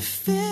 [0.00, 0.45] Feel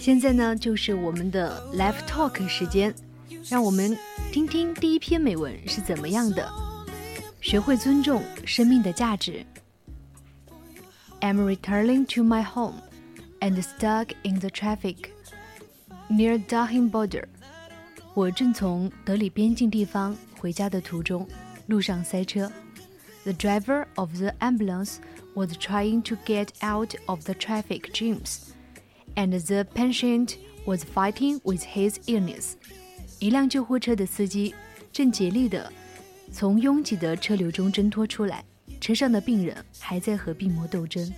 [0.00, 2.94] 现在呢，就是我们的 Live Talk 时间，
[3.50, 3.94] 让我们
[4.32, 6.50] 听听第一篇美文是怎么样的，
[7.42, 9.44] 学会尊重生命的价值。
[11.20, 12.80] I'm returning to my home
[13.40, 15.10] and stuck in the traffic
[16.08, 17.26] near Delhi border。
[18.14, 21.28] 我正从德里边境地方回家的途中，
[21.66, 22.50] 路上塞车。
[23.24, 24.94] The driver of the ambulance
[25.34, 28.54] was trying to get out of the traffic jams。
[29.15, 32.55] and the patient was fighting with his illness.
[33.19, 34.53] 一辆救护车的司机
[34.91, 35.71] 正竭力地
[36.31, 38.43] 从拥挤的车流中挣脱出来，
[38.81, 41.11] 车上的病人还在和病魔斗争。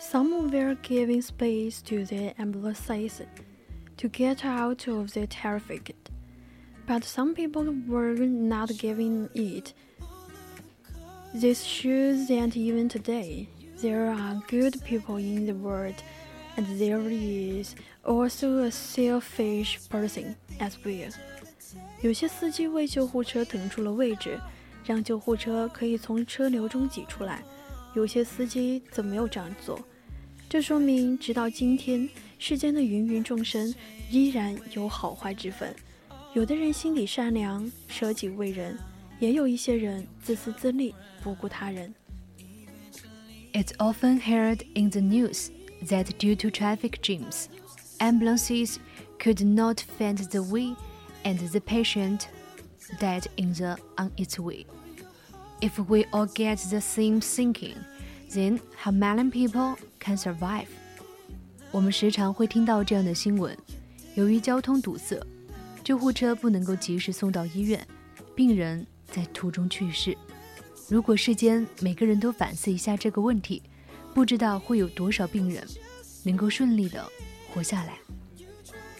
[0.00, 3.22] Some were giving space to the ambulances
[3.96, 5.94] to get out of the traffic,
[6.86, 9.72] but some people were not giving it.
[11.34, 13.48] This shows that even today,
[13.82, 15.96] there are good people in the world,
[16.57, 21.13] And there is also a selfish person as well.
[22.01, 24.39] 有些司机为救护车腾出了位置，
[24.85, 27.43] 让救护车可以从车流中挤出来。
[27.93, 29.79] 有些司机则没有这样做。
[30.49, 33.73] 这说明，直到今天，世间的芸芸众生
[34.09, 35.73] 依然有好坏之分。
[36.33, 38.73] 有的人心底善良，舍己为人；
[39.19, 41.93] 也有一些人自私自利，不顾他人。
[43.53, 45.49] It's often heard in the news
[45.88, 47.48] that due to traffic jams,
[48.00, 48.78] ambulances
[49.18, 50.74] could not find the way
[51.24, 52.28] and the patient
[52.98, 54.66] died in the on its way.
[55.60, 57.76] If we all get the same thinking,
[58.32, 60.66] then how many people can survive?
[61.70, 63.56] 我们时常会听到这样的新闻：
[64.14, 65.20] 由于交通堵塞，
[65.82, 67.86] 救护车不能够及时送到医院，
[68.34, 70.16] 病人在途中去世。
[70.88, 73.62] 如果世间每个人都反思一下这个问题，
[74.14, 75.62] 不知道会有多少病人
[76.24, 77.04] 能够顺利的
[77.52, 77.98] 活下来。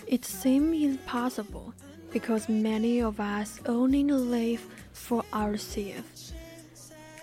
[0.08, 1.72] It seems impossible
[2.12, 4.60] because many of us only live
[4.94, 6.32] for ourselves.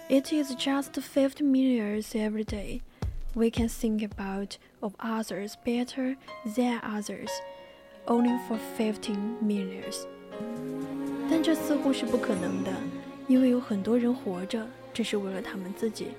[0.09, 2.81] It is just 50 minutes every day.
[3.35, 7.29] We can think about of others better than others,
[8.05, 10.05] only for 15 minutes.
[11.29, 12.71] 但这似乎是不可能的，
[13.27, 16.09] 因为有很多人活着只是为了他们自己。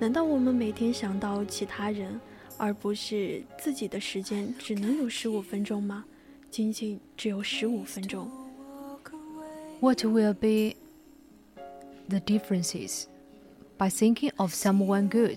[0.00, 2.18] 难道我们每天想到其他人，
[2.56, 6.06] 而不是自己的时间只能有十五分钟吗？
[6.50, 8.26] 仅仅只有十五分钟。
[9.80, 10.76] What will be
[12.08, 13.04] the differences
[13.76, 15.36] by thinking of someone good,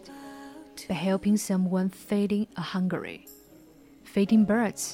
[0.87, 3.25] by helping someone feeding a hungry,
[4.05, 4.93] feeding birds?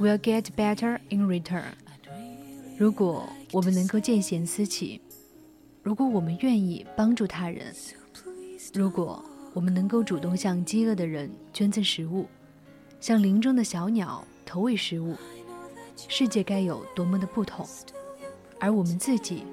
[0.00, 1.74] Will get better in return.
[2.78, 5.02] 如果我们能够见贤思齐，
[5.82, 7.74] 如果我们愿意帮助他人，
[8.72, 9.22] 如果
[9.52, 12.28] 我们能够主动向饥饿的人捐赠食物，
[13.00, 15.16] 向林中的小鸟投喂食物，
[15.96, 17.66] 世界该有多么的不同，
[18.60, 19.44] 而我们自己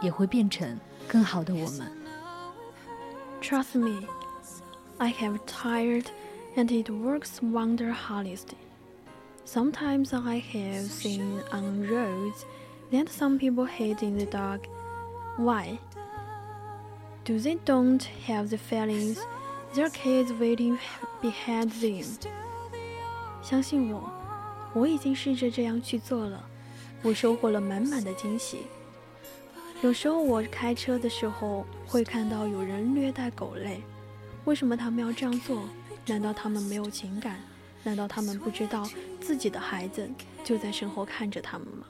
[0.00, 1.92] 也会变成更好的我们。
[3.42, 4.06] Trust me,
[4.96, 6.06] I have tired
[6.56, 8.54] and it works wonder hardest.
[9.44, 12.44] Sometimes I have seen on roads
[12.90, 14.62] that some people hate in the dark.
[15.38, 15.78] Why?
[17.27, 19.17] Do they don't have the feelings
[19.73, 20.77] their kids waiting
[21.21, 22.05] behind them?
[23.41, 24.11] 相信我，
[24.73, 26.43] 我已经试着这样去做了，
[27.01, 28.59] 我收获了满满的惊喜。
[29.81, 33.81] 有时候我开车的时候会看到有人虐待狗类，
[34.45, 35.63] 为什么他们要这样做？
[36.05, 37.39] 难道他们没有情感？
[37.83, 38.89] 难道他们不知道
[39.19, 40.09] 自己的孩子
[40.43, 41.85] 就在身后看着他们吗？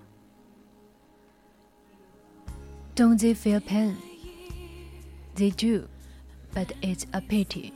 [2.96, 3.96] Don't they feel pain?
[5.38, 5.88] They do,
[6.54, 7.74] but it's a pity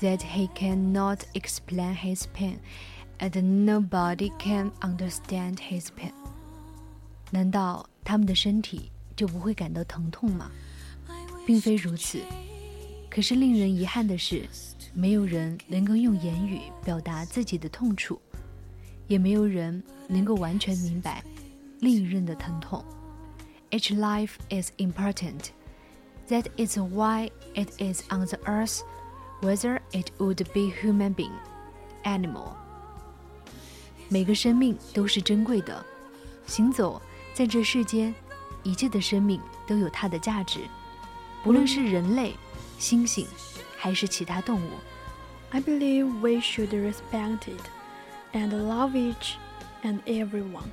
[0.00, 2.58] that he cannot explain his pain,
[3.18, 6.12] and nobody can understand his pain.
[7.30, 10.50] 难道他们的身体就不会感到疼痛吗？
[11.46, 12.20] 并非如此。
[13.08, 14.48] 可是令人遗憾的是，
[14.94, 18.20] 没有人能够用言语表达自己的痛楚，
[19.08, 21.24] 也没有人能够完全明白
[21.80, 22.84] 另一人的疼痛。
[23.70, 25.50] Each life is important.
[26.28, 28.82] That is why it is on the earth,
[29.40, 31.32] whether it would be human being,
[32.04, 32.54] animal.
[34.08, 35.84] 每个生命都是珍贵的，
[36.46, 37.00] 行走
[37.34, 38.14] 在这世间。
[38.62, 40.60] 一切的生命都有它的价值，
[41.42, 42.34] 不论是人类、
[42.78, 43.26] 猩猩，
[43.76, 44.70] 还是其他动物。
[45.48, 47.60] I believe we should respect it
[48.34, 49.36] and love each
[49.82, 50.68] and everyone。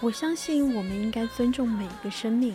[0.00, 2.54] 我相信我们应该尊重每一个生命，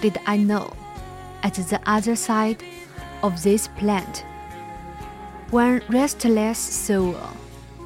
[0.00, 0.72] did I know,
[1.42, 2.58] at the other side
[3.22, 4.24] of this planet,
[5.50, 7.14] one restless soul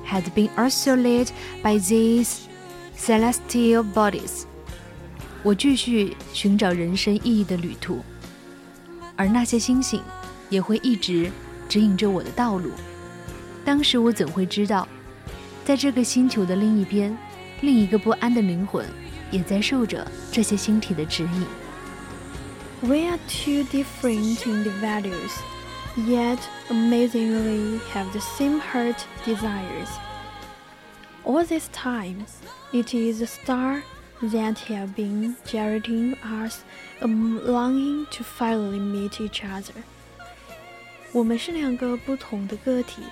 [0.05, 1.31] had been also led
[1.63, 2.41] by these
[2.97, 4.45] celestial bodies.
[5.43, 8.01] 我继续寻找人生意义的旅途，
[9.17, 10.03] 而那些星星
[10.49, 11.31] 也会一直
[11.69, 12.73] 指引着我的道路。
[13.65, 14.87] 当时我怎会知道，
[15.65, 17.17] 在这个星球的另一边，
[17.61, 18.85] 另一个不安的灵魂
[19.31, 21.47] 也在受着这些星体的指引。
[22.83, 25.39] We are two different individuals,
[25.97, 26.39] yet
[26.71, 29.89] amazingly have the same heart desires.
[31.25, 32.25] All this time,
[32.73, 33.83] it is the star
[34.23, 36.65] that have been guiding us,
[37.03, 39.83] a longing to finally meet each other.
[41.13, 43.03] 我们是两个不同的个体，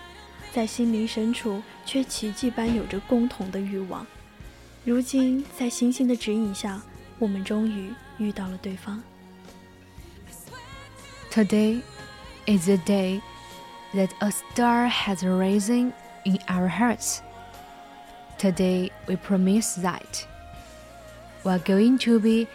[0.52, 4.06] 在心灵深处却奇迹般有着共同的欲望。
[4.84, 6.80] 如今，在星星的指引下，
[7.18, 9.02] 我们终于遇到了对方。
[11.32, 11.82] Today
[12.46, 13.20] is the day
[13.94, 15.92] that a star has risen
[16.24, 17.22] in our hearts.
[18.38, 20.26] Today we promise that
[21.44, 22.48] we are going to be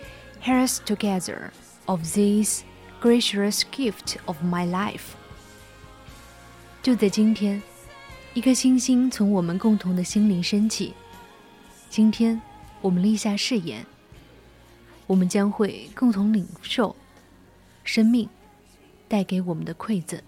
[0.46, 1.52] heirs together
[1.88, 2.64] of this
[3.00, 5.16] gracious gift of my life.
[6.82, 7.62] 就在今天，
[8.34, 10.94] 一颗星星从我们共同的心灵升起。
[11.90, 12.42] 今天，
[12.82, 13.86] 我们立下誓言，
[15.08, 16.96] 我们将会共同领受
[17.84, 18.28] 生命
[19.08, 20.20] 带给我们的馈赠。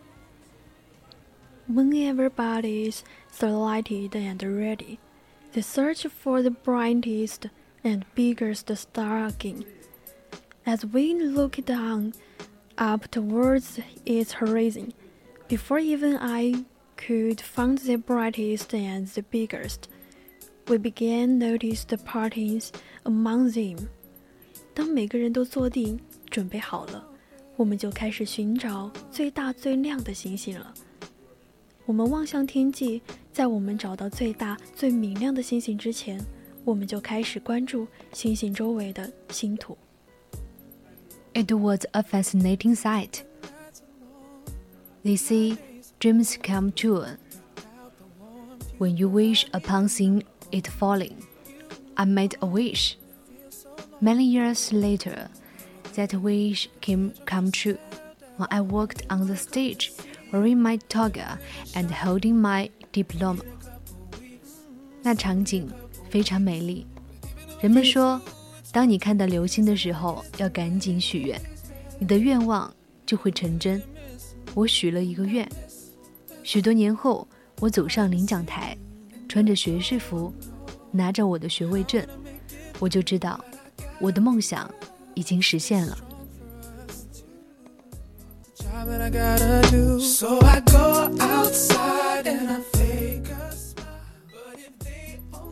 [1.67, 3.03] When everybody is
[3.39, 4.99] lighted and ready,
[5.53, 7.49] they search for the brightest
[7.83, 9.65] and biggest star again.
[10.63, 12.13] As we look down
[12.77, 14.93] up towards its horizon.
[15.47, 16.65] Before even I
[16.97, 19.87] could find the brightest and the biggest,
[20.67, 22.71] we began notice the parties
[23.03, 23.87] among them.
[24.73, 27.07] 当每个人都坐定，准备好了，
[27.59, 30.73] 我们就开始寻找最大最亮的星星了。
[31.85, 36.19] 我们望向天际，在我们找到最大最明亮的星星之前，
[36.63, 39.77] 我们就开始关注星星周围的星土。
[41.33, 43.21] It was a fascinating sight.
[45.03, 45.57] They say
[45.99, 47.05] dreams come true
[48.79, 51.13] when you wish upon seeing it falling.
[51.93, 52.95] I made a wish.
[54.01, 55.29] Many years later,
[55.94, 57.76] that wish came come true
[58.36, 59.92] when I walked on the stage
[60.32, 61.38] wearing my toga
[61.74, 63.42] and holding my diploma.
[65.02, 65.68] 那场景
[66.10, 66.86] 非常美丽。
[67.60, 68.20] 人们说，
[68.72, 71.40] 当你看到流星的时候，要赶紧许愿，
[71.98, 72.72] 你的愿望
[73.04, 73.82] 就会成真。
[74.54, 75.48] 我许了一个愿，
[76.42, 77.26] 许多年后，
[77.60, 78.76] 我走上领奖台，
[79.28, 80.32] 穿着学士服，
[80.90, 82.06] 拿着我的学位证，
[82.78, 83.42] 我就知道，
[84.00, 84.68] 我的梦想
[85.20, 85.98] 已经实现了。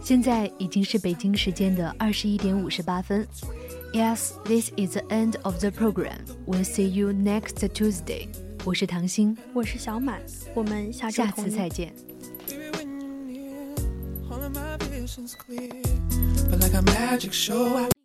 [0.03, 3.29] 现在已经是北京时间的二十一点五十八分
[3.93, 6.21] ，Yes, this is the end of the program.
[6.47, 8.29] We'll see you next Tuesday.
[8.65, 10.23] 我是唐鑫，我是小满，
[10.55, 11.93] 我们下周下次再见。
[12.47, 13.75] Baby, when you're near,
[14.31, 15.69] all of my vision's clear.
[16.49, 17.98] But like a magic show, I